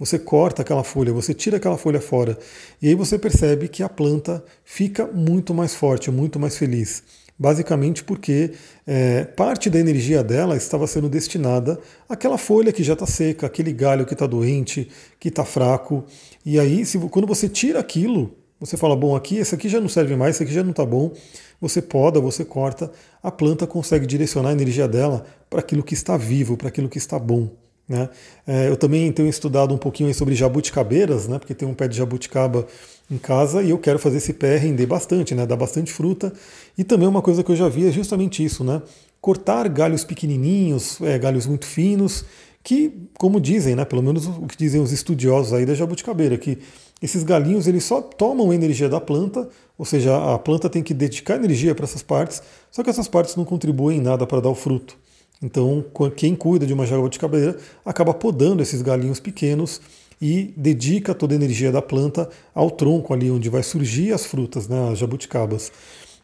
você 0.00 0.18
corta 0.18 0.62
aquela 0.62 0.82
folha, 0.82 1.12
você 1.12 1.34
tira 1.34 1.58
aquela 1.58 1.76
folha 1.76 2.00
fora, 2.00 2.38
e 2.80 2.88
aí 2.88 2.94
você 2.94 3.18
percebe 3.18 3.68
que 3.68 3.82
a 3.82 3.88
planta 3.88 4.42
fica 4.64 5.06
muito 5.06 5.52
mais 5.52 5.74
forte, 5.74 6.10
muito 6.10 6.40
mais 6.40 6.56
feliz. 6.56 7.02
Basicamente 7.40 8.04
porque 8.04 8.50
é, 8.86 9.24
parte 9.24 9.70
da 9.70 9.78
energia 9.78 10.22
dela 10.22 10.58
estava 10.58 10.86
sendo 10.86 11.08
destinada 11.08 11.80
àquela 12.06 12.36
folha 12.36 12.70
que 12.70 12.82
já 12.82 12.92
está 12.92 13.06
seca, 13.06 13.46
aquele 13.46 13.72
galho 13.72 14.04
que 14.04 14.12
está 14.12 14.26
doente, 14.26 14.90
que 15.18 15.28
está 15.28 15.42
fraco. 15.42 16.04
E 16.44 16.60
aí, 16.60 16.84
se, 16.84 16.98
quando 16.98 17.26
você 17.26 17.48
tira 17.48 17.80
aquilo, 17.80 18.36
você 18.60 18.76
fala, 18.76 18.94
bom, 18.94 19.16
aqui 19.16 19.38
esse 19.38 19.54
aqui 19.54 19.70
já 19.70 19.80
não 19.80 19.88
serve 19.88 20.14
mais, 20.16 20.36
esse 20.36 20.42
aqui 20.42 20.52
já 20.52 20.62
não 20.62 20.72
está 20.72 20.84
bom. 20.84 21.14
Você 21.62 21.80
poda, 21.80 22.20
você 22.20 22.44
corta, 22.44 22.92
a 23.22 23.30
planta 23.30 23.66
consegue 23.66 24.04
direcionar 24.04 24.50
a 24.50 24.52
energia 24.52 24.86
dela 24.86 25.24
para 25.48 25.60
aquilo 25.60 25.82
que 25.82 25.94
está 25.94 26.18
vivo, 26.18 26.58
para 26.58 26.68
aquilo 26.68 26.90
que 26.90 26.98
está 26.98 27.18
bom. 27.18 27.48
Né? 27.90 28.08
É, 28.46 28.68
eu 28.68 28.76
também 28.76 29.10
tenho 29.10 29.28
estudado 29.28 29.74
um 29.74 29.76
pouquinho 29.76 30.14
sobre 30.14 30.36
jabuticabeiras, 30.36 31.26
né? 31.26 31.40
porque 31.40 31.52
tem 31.52 31.66
um 31.66 31.74
pé 31.74 31.88
de 31.88 31.96
jabuticaba 31.96 32.64
em 33.10 33.18
casa 33.18 33.64
e 33.64 33.70
eu 33.70 33.78
quero 33.78 33.98
fazer 33.98 34.18
esse 34.18 34.32
pé 34.32 34.56
render 34.58 34.86
bastante, 34.86 35.34
né? 35.34 35.44
dar 35.44 35.56
bastante 35.56 35.92
fruta. 35.92 36.32
E 36.78 36.84
também 36.84 37.08
uma 37.08 37.20
coisa 37.20 37.42
que 37.42 37.50
eu 37.50 37.56
já 37.56 37.68
vi 37.68 37.88
é 37.88 37.90
justamente 37.90 38.44
isso, 38.44 38.62
né? 38.62 38.80
cortar 39.20 39.68
galhos 39.68 40.04
pequenininhos, 40.04 41.00
é, 41.00 41.18
galhos 41.18 41.48
muito 41.48 41.66
finos, 41.66 42.24
que, 42.62 42.94
como 43.18 43.40
dizem, 43.40 43.74
né? 43.74 43.84
pelo 43.84 44.04
menos 44.04 44.24
o 44.24 44.46
que 44.46 44.56
dizem 44.56 44.80
os 44.80 44.92
estudiosos 44.92 45.52
aí 45.52 45.66
da 45.66 45.74
jabuticabeira, 45.74 46.38
que 46.38 46.58
esses 47.02 47.24
galinhos 47.24 47.66
eles 47.66 47.82
só 47.82 48.00
tomam 48.00 48.52
energia 48.52 48.88
da 48.88 49.00
planta, 49.00 49.48
ou 49.76 49.84
seja, 49.84 50.32
a 50.32 50.38
planta 50.38 50.70
tem 50.70 50.80
que 50.80 50.94
dedicar 50.94 51.34
energia 51.34 51.74
para 51.74 51.86
essas 51.86 52.04
partes, 52.04 52.40
só 52.70 52.84
que 52.84 52.90
essas 52.90 53.08
partes 53.08 53.34
não 53.34 53.44
contribuem 53.44 53.98
em 53.98 54.00
nada 54.00 54.24
para 54.28 54.40
dar 54.40 54.50
o 54.50 54.54
fruto. 54.54 54.96
Então, 55.42 55.84
quem 56.16 56.34
cuida 56.34 56.66
de 56.66 56.72
uma 56.72 56.86
jabuticabeira 56.86 57.56
acaba 57.84 58.12
podando 58.12 58.62
esses 58.62 58.82
galinhos 58.82 59.18
pequenos 59.18 59.80
e 60.20 60.52
dedica 60.56 61.14
toda 61.14 61.34
a 61.34 61.36
energia 61.36 61.72
da 61.72 61.80
planta 61.80 62.28
ao 62.54 62.70
tronco 62.70 63.14
ali 63.14 63.30
onde 63.30 63.48
vai 63.48 63.62
surgir 63.62 64.12
as 64.12 64.26
frutas, 64.26 64.68
né, 64.68 64.90
as 64.92 64.98
jabuticabas. 64.98 65.72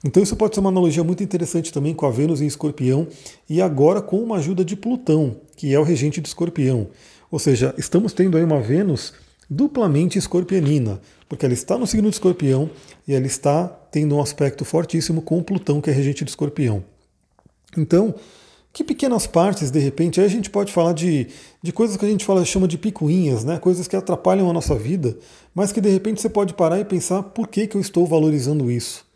Então 0.04 0.22
isso 0.22 0.36
pode 0.36 0.54
ser 0.54 0.60
uma 0.60 0.68
analogia 0.68 1.02
muito 1.02 1.22
interessante 1.22 1.72
também 1.72 1.94
com 1.94 2.04
a 2.04 2.10
Vênus 2.10 2.42
em 2.42 2.46
Escorpião 2.46 3.08
e 3.48 3.62
agora 3.62 4.02
com 4.02 4.22
uma 4.22 4.36
ajuda 4.36 4.62
de 4.62 4.76
Plutão, 4.76 5.36
que 5.56 5.72
é 5.72 5.80
o 5.80 5.82
regente 5.82 6.20
de 6.20 6.28
Escorpião. 6.28 6.88
Ou 7.30 7.38
seja, 7.38 7.74
estamos 7.78 8.12
tendo 8.12 8.36
aí 8.36 8.44
uma 8.44 8.60
Vênus 8.60 9.14
duplamente 9.48 10.18
escorpionina, 10.18 11.00
porque 11.28 11.46
ela 11.46 11.54
está 11.54 11.78
no 11.78 11.86
signo 11.86 12.10
de 12.10 12.16
Escorpião 12.16 12.70
e 13.08 13.14
ela 13.14 13.26
está 13.26 13.66
tendo 13.90 14.16
um 14.16 14.20
aspecto 14.20 14.64
fortíssimo 14.64 15.22
com 15.22 15.42
Plutão, 15.42 15.80
que 15.80 15.88
é 15.88 15.92
regente 15.92 16.24
de 16.24 16.30
Escorpião. 16.30 16.84
Então, 17.76 18.14
que 18.76 18.84
pequenas 18.84 19.26
partes, 19.26 19.70
de 19.70 19.78
repente, 19.78 20.20
aí 20.20 20.26
a 20.26 20.28
gente 20.28 20.50
pode 20.50 20.70
falar 20.70 20.92
de, 20.92 21.28
de 21.62 21.72
coisas 21.72 21.96
que 21.96 22.04
a 22.04 22.08
gente 22.10 22.26
fala, 22.26 22.44
chama 22.44 22.68
de 22.68 22.76
picuinhas, 22.76 23.42
né? 23.42 23.58
coisas 23.58 23.88
que 23.88 23.96
atrapalham 23.96 24.50
a 24.50 24.52
nossa 24.52 24.74
vida, 24.74 25.16
mas 25.54 25.72
que 25.72 25.80
de 25.80 25.88
repente 25.88 26.20
você 26.20 26.28
pode 26.28 26.52
parar 26.52 26.78
e 26.78 26.84
pensar 26.84 27.22
por 27.22 27.48
que, 27.48 27.66
que 27.66 27.74
eu 27.74 27.80
estou 27.80 28.06
valorizando 28.06 28.70
isso? 28.70 29.06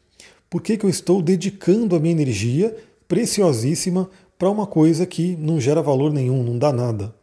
Por 0.49 0.63
que, 0.63 0.79
que 0.79 0.87
eu 0.87 0.89
estou 0.89 1.21
dedicando 1.21 1.95
a 1.95 2.01
minha 2.01 2.13
energia 2.13 2.75
preciosíssima 3.07 4.09
para 4.39 4.49
uma 4.49 4.67
coisa 4.67 5.05
que 5.05 5.37
não 5.37 5.61
gera 5.61 5.83
valor 5.83 6.11
nenhum, 6.11 6.43
não 6.43 6.57
dá 6.57 6.73
nada? 6.73 7.15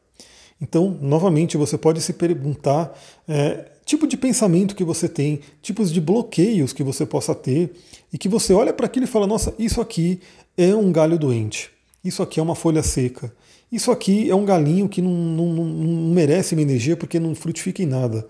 Então, 0.61 0.95
novamente, 1.01 1.57
você 1.57 1.75
pode 1.75 1.99
se 2.01 2.13
perguntar 2.13 2.95
é, 3.27 3.65
tipo 3.83 4.05
de 4.05 4.15
pensamento 4.15 4.75
que 4.75 4.83
você 4.83 5.09
tem, 5.09 5.39
tipos 5.59 5.91
de 5.91 5.99
bloqueios 5.99 6.71
que 6.71 6.83
você 6.83 7.03
possa 7.03 7.33
ter, 7.33 7.71
e 8.13 8.17
que 8.19 8.29
você 8.29 8.53
olha 8.53 8.73
para 8.73 8.85
aquilo 8.85 9.05
e 9.05 9.09
fala: 9.09 9.25
nossa, 9.25 9.55
isso 9.57 9.81
aqui 9.81 10.19
é 10.55 10.75
um 10.75 10.91
galho 10.91 11.17
doente. 11.17 11.75
Isso 12.07 12.23
aqui 12.23 12.39
é 12.39 12.43
uma 12.43 12.55
folha 12.55 12.81
seca. 12.81 13.33
Isso 13.69 13.91
aqui 13.91 14.29
é 14.29 14.35
um 14.35 14.45
galinho 14.45 14.87
que 14.87 15.01
não, 15.01 15.11
não, 15.11 15.53
não 15.53 16.13
merece 16.13 16.55
minha 16.55 16.65
energia 16.65 16.95
porque 16.95 17.19
não 17.19 17.35
frutifica 17.35 17.83
em 17.83 17.85
nada. 17.85 18.25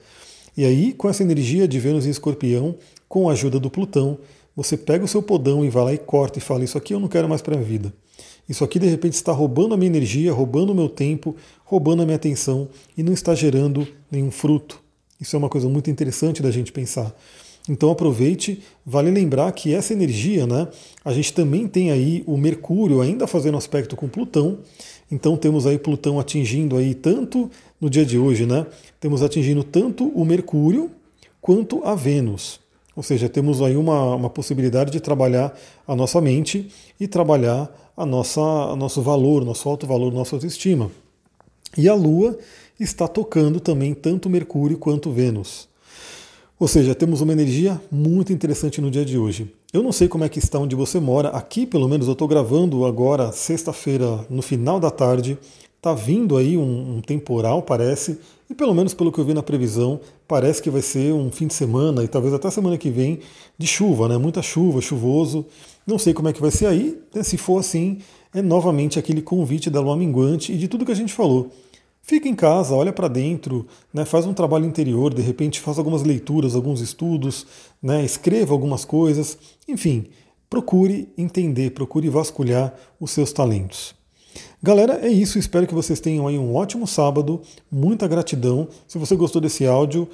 E 0.55 0.65
aí, 0.65 0.93
com 0.93 1.07
essa 1.07 1.21
energia 1.21 1.67
de 1.67 1.79
Vênus 1.79 2.07
em 2.07 2.09
escorpião, 2.09 2.75
com 3.07 3.29
a 3.29 3.33
ajuda 3.33 3.59
do 3.59 3.69
Plutão, 3.69 4.17
você 4.55 4.75
pega 4.75 5.05
o 5.05 5.07
seu 5.07 5.21
podão 5.21 5.63
e 5.63 5.69
vai 5.69 5.83
lá 5.83 5.93
e 5.93 5.97
corta 5.99 6.39
e 6.39 6.41
fala: 6.41 6.63
Isso 6.63 6.75
aqui 6.75 6.95
eu 6.95 6.99
não 6.99 7.07
quero 7.07 7.29
mais 7.29 7.43
para 7.43 7.55
a 7.55 7.61
vida. 7.61 7.93
Isso 8.49 8.63
aqui 8.63 8.79
de 8.79 8.87
repente 8.87 9.13
está 9.13 9.31
roubando 9.31 9.75
a 9.75 9.77
minha 9.77 9.89
energia, 9.89 10.33
roubando 10.33 10.71
o 10.71 10.75
meu 10.75 10.89
tempo, 10.89 11.35
roubando 11.63 12.01
a 12.01 12.05
minha 12.05 12.15
atenção 12.15 12.67
e 12.97 13.03
não 13.03 13.13
está 13.13 13.35
gerando 13.35 13.87
nenhum 14.09 14.31
fruto. 14.31 14.81
Isso 15.21 15.35
é 15.35 15.39
uma 15.39 15.49
coisa 15.49 15.69
muito 15.69 15.91
interessante 15.91 16.41
da 16.41 16.49
gente 16.49 16.71
pensar. 16.71 17.13
Então 17.69 17.91
aproveite, 17.91 18.61
vale 18.85 19.11
lembrar 19.11 19.51
que 19.51 19.73
essa 19.73 19.91
energia, 19.93 20.47
né, 20.47 20.67
a 21.03 21.11
gente 21.11 21.33
também 21.33 21.67
tem 21.67 21.91
aí 21.91 22.23
o 22.25 22.37
Mercúrio 22.37 23.01
ainda 23.01 23.27
fazendo 23.27 23.57
aspecto 23.57 23.95
com 23.95 24.07
Plutão. 24.07 24.59
Então 25.11 25.35
temos 25.35 25.67
aí 25.67 25.77
Plutão 25.77 26.19
atingindo 26.19 26.77
aí 26.77 26.93
tanto 26.93 27.49
no 27.79 27.89
dia 27.89 28.05
de 28.05 28.17
hoje, 28.17 28.45
né? 28.45 28.65
Temos 28.99 29.21
atingindo 29.21 29.63
tanto 29.63 30.07
o 30.07 30.25
Mercúrio 30.25 30.91
quanto 31.41 31.83
a 31.83 31.95
Vênus. 31.95 32.59
Ou 32.95 33.03
seja, 33.03 33.29
temos 33.29 33.61
aí 33.61 33.77
uma, 33.77 34.15
uma 34.15 34.29
possibilidade 34.29 34.91
de 34.91 34.99
trabalhar 34.99 35.57
a 35.87 35.95
nossa 35.95 36.19
mente 36.19 36.67
e 36.99 37.07
trabalhar 37.07 37.69
a 37.95 38.05
nossa, 38.05 38.41
a 38.41 38.75
nosso 38.75 39.01
valor, 39.01 39.45
nosso 39.45 39.69
alto 39.69 39.85
valor, 39.85 40.11
nossa 40.11 40.35
autoestima. 40.35 40.89
E 41.77 41.87
a 41.87 41.93
Lua 41.93 42.37
está 42.79 43.07
tocando 43.07 43.59
também 43.59 43.93
tanto 43.93 44.29
Mercúrio 44.29 44.77
quanto 44.77 45.11
Vênus. 45.11 45.69
Ou 46.59 46.67
seja, 46.67 46.95
temos 46.95 47.21
uma 47.21 47.33
energia 47.33 47.79
muito 47.91 48.33
interessante 48.33 48.81
no 48.81 48.89
dia 48.89 49.05
de 49.05 49.15
hoje. 49.15 49.53
Eu 49.71 49.83
não 49.83 49.91
sei 49.91 50.07
como 50.07 50.23
é 50.23 50.29
que 50.29 50.39
está 50.39 50.57
onde 50.57 50.75
você 50.75 50.99
mora. 50.99 51.29
Aqui, 51.29 51.67
pelo 51.67 51.87
menos, 51.87 52.07
eu 52.07 52.13
estou 52.13 52.27
gravando 52.27 52.83
agora, 52.83 53.31
sexta-feira, 53.31 54.25
no 54.27 54.41
final 54.41 54.79
da 54.79 54.89
tarde. 54.89 55.37
Está 55.77 55.93
vindo 55.93 56.35
aí 56.35 56.57
um, 56.57 56.97
um, 56.97 57.01
temporal, 57.01 57.61
parece, 57.61 58.17
e 58.49 58.55
pelo 58.55 58.73
menos 58.73 58.95
pelo 58.95 59.11
que 59.11 59.19
eu 59.19 59.23
vi 59.23 59.35
na 59.35 59.43
previsão, 59.43 59.99
parece 60.27 60.59
que 60.59 60.71
vai 60.71 60.81
ser 60.81 61.13
um 61.13 61.29
fim 61.31 61.45
de 61.45 61.53
semana 61.53 62.03
e 62.03 62.07
talvez 62.07 62.33
até 62.33 62.49
semana 62.49 62.75
que 62.75 62.89
vem 62.89 63.19
de 63.55 63.67
chuva, 63.67 64.09
né? 64.09 64.17
Muita 64.17 64.41
chuva, 64.41 64.81
chuvoso. 64.81 65.45
Não 65.85 65.99
sei 65.99 66.13
como 66.15 66.27
é 66.27 66.33
que 66.33 66.41
vai 66.41 66.49
ser 66.49 66.65
aí. 66.65 66.97
Né? 67.13 67.21
Se 67.21 67.37
for 67.37 67.59
assim, 67.59 67.99
é 68.33 68.41
novamente 68.41 68.97
aquele 68.97 69.21
convite 69.21 69.69
da 69.69 69.79
lua 69.79 69.95
minguante 69.95 70.51
e 70.51 70.57
de 70.57 70.67
tudo 70.67 70.83
que 70.83 70.91
a 70.91 70.95
gente 70.95 71.13
falou. 71.13 71.51
Fica 72.07 72.29
em 72.29 72.35
casa, 72.35 72.73
olha 72.73 72.93
para 72.93 73.09
dentro, 73.09 73.67
né, 73.93 74.05
faz 74.05 74.25
um 74.25 74.33
trabalho 74.33 74.63
interior, 74.63 75.13
de 75.13 75.21
repente 75.21 75.59
faz 75.59 75.77
algumas 75.77 76.03
leituras, 76.03 76.55
alguns 76.55 76.79
estudos, 76.79 77.45
né, 77.83 78.05
escreva 78.05 78.53
algumas 78.53 78.85
coisas, 78.85 79.37
enfim, 79.67 80.05
procure 80.49 81.09
entender, 81.17 81.71
procure 81.71 82.07
vasculhar 82.07 82.73
os 82.97 83.11
seus 83.11 83.33
talentos. 83.33 83.93
Galera, 84.63 85.05
é 85.05 85.09
isso. 85.09 85.37
Espero 85.37 85.67
que 85.67 85.73
vocês 85.73 85.99
tenham 85.99 86.27
aí 86.27 86.37
um 86.37 86.55
ótimo 86.55 86.87
sábado. 86.87 87.41
Muita 87.69 88.07
gratidão. 88.07 88.67
Se 88.87 88.97
você 88.97 89.15
gostou 89.15 89.41
desse 89.41 89.65
áudio, 89.65 90.07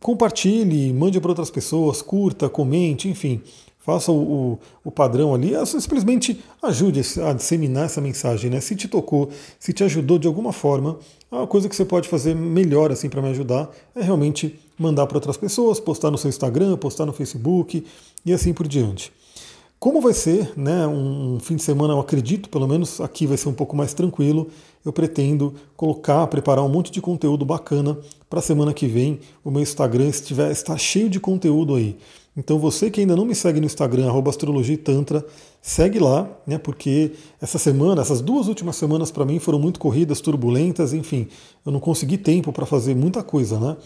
compartilhe, 0.00 0.92
mande 0.92 1.20
para 1.20 1.30
outras 1.30 1.50
pessoas, 1.50 2.02
curta, 2.02 2.48
comente, 2.48 3.08
enfim 3.08 3.40
faça 3.86 4.10
o, 4.10 4.16
o, 4.16 4.58
o 4.84 4.90
padrão 4.90 5.32
ali, 5.32 5.54
é 5.54 5.64
simplesmente 5.64 6.42
ajude 6.60 7.00
a 7.22 7.32
disseminar 7.32 7.84
essa 7.84 8.00
mensagem, 8.00 8.50
né? 8.50 8.60
Se 8.60 8.74
te 8.74 8.88
tocou, 8.88 9.30
se 9.60 9.72
te 9.72 9.84
ajudou 9.84 10.18
de 10.18 10.26
alguma 10.26 10.52
forma, 10.52 10.98
a 11.30 11.46
coisa 11.46 11.68
que 11.68 11.76
você 11.76 11.84
pode 11.84 12.08
fazer 12.08 12.34
melhor 12.34 12.90
assim 12.90 13.08
para 13.08 13.22
me 13.22 13.28
ajudar 13.28 13.70
é 13.94 14.02
realmente 14.02 14.58
mandar 14.76 15.06
para 15.06 15.18
outras 15.18 15.36
pessoas, 15.36 15.78
postar 15.78 16.10
no 16.10 16.18
seu 16.18 16.28
Instagram, 16.28 16.76
postar 16.76 17.06
no 17.06 17.12
Facebook 17.12 17.86
e 18.24 18.32
assim 18.32 18.52
por 18.52 18.66
diante. 18.66 19.12
Como 19.78 20.00
vai 20.00 20.14
ser 20.14 20.52
né, 20.56 20.84
um 20.86 21.38
fim 21.38 21.54
de 21.54 21.62
semana, 21.62 21.94
eu 21.94 22.00
acredito, 22.00 22.48
pelo 22.48 22.66
menos 22.66 23.00
aqui 23.00 23.24
vai 23.24 23.36
ser 23.36 23.48
um 23.48 23.54
pouco 23.54 23.76
mais 23.76 23.94
tranquilo. 23.94 24.48
Eu 24.84 24.92
pretendo 24.92 25.54
colocar, 25.76 26.26
preparar 26.26 26.64
um 26.64 26.68
monte 26.68 26.90
de 26.90 27.00
conteúdo 27.00 27.44
bacana 27.44 27.96
para 28.28 28.40
a 28.40 28.42
semana 28.42 28.72
que 28.72 28.86
vem. 28.86 29.20
O 29.44 29.50
meu 29.50 29.62
Instagram 29.62 30.08
estiver, 30.08 30.50
está 30.50 30.76
cheio 30.76 31.08
de 31.10 31.20
conteúdo 31.20 31.74
aí. 31.76 31.96
Então 32.36 32.58
você 32.58 32.90
que 32.90 33.00
ainda 33.00 33.16
não 33.16 33.24
me 33.24 33.34
segue 33.34 33.60
no 33.60 33.66
Instagram, 33.66 34.12
astrologitantra, 34.28 35.24
segue 35.62 35.98
lá, 35.98 36.28
né? 36.46 36.58
Porque 36.58 37.12
essa 37.40 37.58
semana, 37.58 38.02
essas 38.02 38.20
duas 38.20 38.46
últimas 38.46 38.76
semanas 38.76 39.10
para 39.10 39.24
mim 39.24 39.38
foram 39.38 39.58
muito 39.58 39.80
corridas, 39.80 40.20
turbulentas, 40.20 40.92
enfim, 40.92 41.28
eu 41.64 41.72
não 41.72 41.80
consegui 41.80 42.18
tempo 42.18 42.52
para 42.52 42.66
fazer 42.66 42.94
muita 42.94 43.22
coisa, 43.22 43.58
né? 43.58 43.76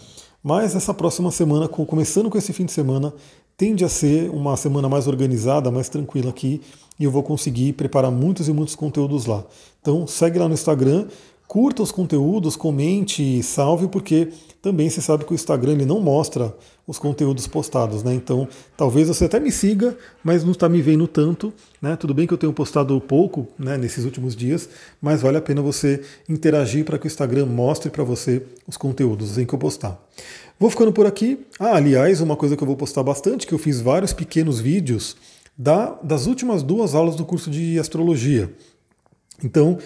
Mas 0.43 0.75
essa 0.75 0.93
próxima 0.93 1.31
semana, 1.31 1.67
começando 1.67 2.29
com 2.29 2.37
esse 2.37 2.51
fim 2.51 2.65
de 2.65 2.71
semana, 2.71 3.13
tende 3.55 3.85
a 3.85 3.89
ser 3.89 4.29
uma 4.31 4.57
semana 4.57 4.89
mais 4.89 5.07
organizada, 5.07 5.69
mais 5.71 5.87
tranquila 5.87 6.31
aqui, 6.31 6.61
e 6.99 7.03
eu 7.03 7.11
vou 7.11 7.23
conseguir 7.23 7.73
preparar 7.73 8.11
muitos 8.11 8.47
e 8.47 8.51
muitos 8.51 8.75
conteúdos 8.75 9.27
lá. 9.27 9.45
Então 9.79 10.05
segue 10.07 10.39
lá 10.39 10.47
no 10.47 10.53
Instagram, 10.53 11.07
curta 11.51 11.83
os 11.83 11.91
conteúdos, 11.91 12.55
comente, 12.55 13.43
salve, 13.43 13.89
porque 13.89 14.29
também 14.61 14.89
você 14.89 15.01
sabe 15.01 15.25
que 15.25 15.33
o 15.33 15.35
Instagram 15.35 15.73
ele 15.73 15.85
não 15.85 15.99
mostra 15.99 16.55
os 16.87 16.97
conteúdos 16.97 17.45
postados, 17.45 18.03
né? 18.03 18.13
Então, 18.13 18.47
talvez 18.77 19.09
você 19.09 19.25
até 19.25 19.37
me 19.37 19.51
siga, 19.51 19.97
mas 20.23 20.45
não 20.45 20.53
está 20.53 20.69
me 20.69 20.81
vendo 20.81 21.09
tanto, 21.09 21.51
né? 21.81 21.97
Tudo 21.97 22.13
bem 22.13 22.25
que 22.25 22.33
eu 22.33 22.37
tenho 22.37 22.53
postado 22.53 22.97
pouco, 23.01 23.49
né, 23.59 23.77
nesses 23.77 24.05
últimos 24.05 24.33
dias, 24.33 24.69
mas 25.01 25.21
vale 25.21 25.35
a 25.35 25.41
pena 25.41 25.61
você 25.61 26.01
interagir 26.29 26.85
para 26.85 26.97
que 26.97 27.05
o 27.05 27.09
Instagram 27.09 27.47
mostre 27.47 27.91
para 27.91 28.05
você 28.05 28.41
os 28.65 28.77
conteúdos 28.77 29.37
em 29.37 29.45
que 29.45 29.53
eu 29.53 29.59
postar. 29.59 30.01
Vou 30.57 30.69
ficando 30.69 30.93
por 30.93 31.05
aqui. 31.05 31.37
Ah, 31.59 31.75
aliás, 31.75 32.21
uma 32.21 32.37
coisa 32.37 32.55
que 32.55 32.63
eu 32.63 32.67
vou 32.67 32.77
postar 32.77 33.03
bastante, 33.03 33.45
que 33.45 33.53
eu 33.53 33.59
fiz 33.59 33.81
vários 33.81 34.13
pequenos 34.13 34.61
vídeos 34.61 35.17
da, 35.57 35.99
das 36.01 36.27
últimas 36.27 36.63
duas 36.63 36.95
aulas 36.95 37.17
do 37.17 37.25
curso 37.25 37.51
de 37.51 37.77
astrologia. 37.77 38.49
Então, 39.43 39.77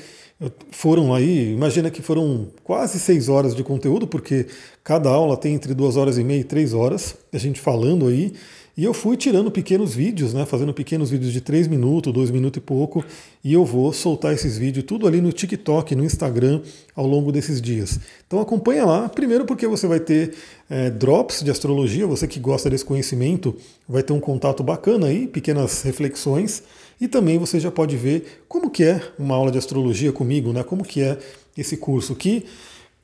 foram 0.69 1.13
aí, 1.13 1.53
imagina 1.53 1.89
que 1.89 2.01
foram 2.01 2.47
quase 2.63 2.99
seis 2.99 3.29
horas 3.29 3.55
de 3.55 3.63
conteúdo, 3.63 4.05
porque 4.05 4.47
cada 4.83 5.09
aula 5.09 5.37
tem 5.37 5.53
entre 5.53 5.73
duas 5.73 5.95
horas 5.95 6.17
e 6.17 6.23
meia 6.23 6.41
e 6.41 6.43
três 6.43 6.73
horas, 6.73 7.15
a 7.31 7.37
gente 7.37 7.59
falando 7.61 8.07
aí. 8.07 8.33
E 8.77 8.83
eu 8.83 8.93
fui 8.93 9.15
tirando 9.15 9.49
pequenos 9.49 9.95
vídeos, 9.95 10.33
né, 10.33 10.45
fazendo 10.45 10.73
pequenos 10.73 11.09
vídeos 11.09 11.31
de 11.31 11.39
três 11.39 11.65
minutos, 11.65 12.11
dois 12.11 12.29
minutos 12.29 12.57
e 12.57 12.61
pouco, 12.61 13.05
e 13.41 13.53
eu 13.53 13.63
vou 13.63 13.93
soltar 13.93 14.33
esses 14.33 14.57
vídeos 14.57 14.85
tudo 14.85 15.07
ali 15.07 15.21
no 15.21 15.31
TikTok, 15.31 15.95
no 15.95 16.03
Instagram, 16.03 16.61
ao 16.93 17.07
longo 17.07 17.31
desses 17.31 17.61
dias. 17.61 17.99
Então 18.27 18.39
acompanha 18.41 18.85
lá, 18.85 19.07
primeiro 19.07 19.45
porque 19.45 19.65
você 19.65 19.87
vai 19.87 20.01
ter 20.01 20.33
é, 20.69 20.89
drops 20.89 21.41
de 21.41 21.49
astrologia, 21.49 22.05
você 22.05 22.27
que 22.27 22.39
gosta 22.39 22.69
desse 22.69 22.83
conhecimento 22.83 23.55
vai 23.87 24.03
ter 24.03 24.11
um 24.11 24.19
contato 24.19 24.61
bacana 24.61 25.07
aí, 25.07 25.25
pequenas 25.25 25.81
reflexões. 25.83 26.61
E 26.99 27.07
também 27.07 27.37
você 27.37 27.59
já 27.59 27.69
pode 27.69 27.95
ver 27.97 28.43
como 28.47 28.69
que 28.69 28.83
é 28.83 29.01
uma 29.19 29.35
aula 29.35 29.51
de 29.51 29.57
astrologia 29.57 30.11
comigo, 30.11 30.53
né? 30.53 30.63
Como 30.63 30.83
que 30.83 31.01
é 31.01 31.17
esse 31.57 31.75
curso 31.75 32.15
que 32.15 32.45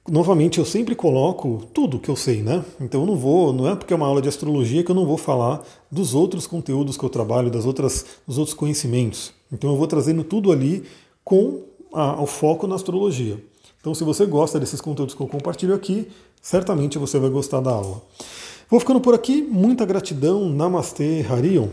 novamente 0.10 0.60
eu 0.60 0.66
sempre 0.66 0.96
coloco 0.96 1.64
tudo 1.74 2.00
que 2.00 2.10
eu 2.10 2.16
sei, 2.16 2.42
né? 2.42 2.64
Então 2.80 3.02
eu 3.02 3.08
não 3.08 3.16
vou, 3.16 3.54
não 3.54 3.70
é 3.70 3.76
porque 3.76 3.94
é 3.94 3.96
uma 3.96 4.08
aula 4.08 4.22
de 4.22 4.30
astrologia 4.30 4.84
que 4.84 4.92
eu 4.92 4.96
não 4.96 5.06
vou 5.06 5.18
falar 5.18 5.64
dos 5.92 6.16
outros 6.16 6.48
conteúdos 6.48 6.98
que 6.98 7.04
eu 7.04 7.10
trabalho, 7.10 7.52
das 7.52 7.66
outras, 7.66 8.06
dos 8.28 8.38
outros 8.38 8.56
conhecimentos. 8.56 9.34
Então 9.52 9.70
eu 9.70 9.78
vou 9.78 9.88
trazendo 9.88 10.24
tudo 10.24 10.52
ali 10.52 10.84
com 11.24 11.62
a, 11.94 12.22
o 12.22 12.26
foco 12.26 12.68
na 12.68 12.76
astrologia. 12.76 13.44
Então 13.80 13.94
se 13.94 14.04
você 14.04 14.26
gosta 14.26 14.60
desses 14.60 14.82
conteúdos 14.82 15.14
que 15.14 15.22
eu 15.22 15.28
compartilho 15.28 15.74
aqui, 15.74 16.08
certamente 16.42 16.98
você 16.98 17.20
vai 17.20 17.30
gostar 17.30 17.62
da 17.62 17.72
aula. 17.72 18.02
Vou 18.70 18.80
ficando 18.80 19.02
por 19.02 19.14
aqui, 19.14 19.42
muita 19.42 19.86
gratidão, 19.86 20.50
Namastê, 20.50 21.26
Harion. 21.30 21.68